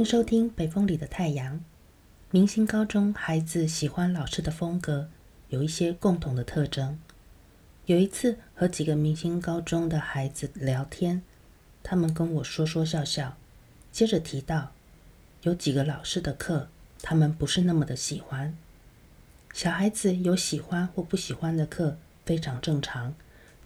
[0.00, 1.56] 迎收听《北风里的太阳》。
[2.30, 5.10] 明星高中孩子喜欢老师的风格，
[5.50, 6.98] 有一些共同的特征。
[7.84, 11.20] 有一次和几个明星高中的孩子聊天，
[11.82, 13.36] 他们跟我说说笑笑，
[13.92, 14.72] 接着提到
[15.42, 16.68] 有几个老师的课，
[17.02, 18.56] 他们不是那么的喜欢。
[19.52, 23.14] 小孩子有喜欢或不喜欢的课，非常正常。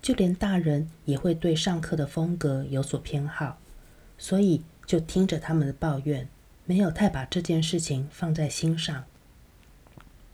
[0.03, 3.61] 就连大人也会对上课的风格有所偏好，
[4.18, 6.29] 所以就听着他们的抱怨，
[6.64, 9.04] 没有太把这件事情放在心上。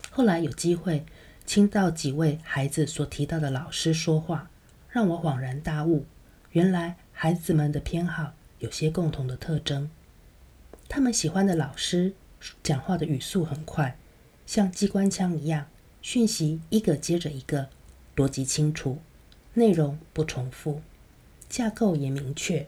[0.09, 1.05] 后来有机会
[1.45, 4.49] 听到几位孩子所提到的老师说话，
[4.89, 6.05] 让我恍然大悟，
[6.51, 9.89] 原来孩子们的偏好有些共同的特征。
[10.89, 12.13] 他们喜欢的老师
[12.61, 13.97] 讲话的语速很快。
[14.45, 15.67] 像机关枪一样，
[16.01, 17.69] 讯息一个接着一个，
[18.17, 18.99] 逻辑清楚，
[19.53, 20.81] 内容不重复，
[21.47, 22.67] 架构也明确，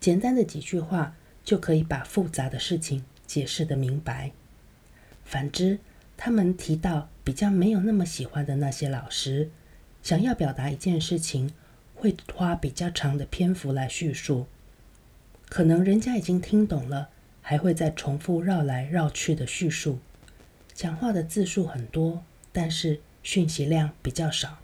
[0.00, 4.32] 简单的几句话就可以把复杂的事情解释得明白。
[5.24, 5.78] 反之，
[6.16, 9.50] 他们提到比较没有那么喜欢的那些老师，
[10.02, 11.52] 想要表达一件事情，
[11.94, 14.46] 会花比较长的篇幅来叙述，
[15.48, 17.10] 可能人家已经听懂了，
[17.42, 19.98] 还会再重复绕来绕去的叙述。
[20.72, 24.58] 讲话的字数很多，但是讯息量比较少。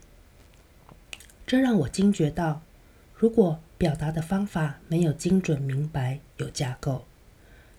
[1.47, 2.63] 这让我惊觉到，
[3.19, 7.07] 如果表达的方法没有精准明白、有架构，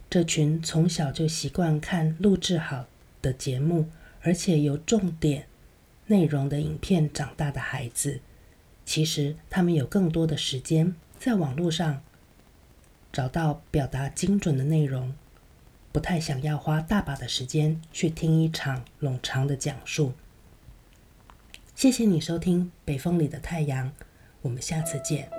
[0.09, 2.87] 这群从小就习惯看录制好
[3.21, 3.89] 的节目，
[4.21, 5.47] 而且有重点
[6.07, 8.19] 内容的影片长大的孩子，
[8.83, 12.01] 其实他们有更多的时间在网络上
[13.11, 15.13] 找到表达精准的内容。
[15.91, 20.13] 不太想要花大把的时间去听一场冗长的讲述。
[21.75, 23.89] 谢谢你收听《北风里的太阳》，
[24.47, 25.36] 我们下次见。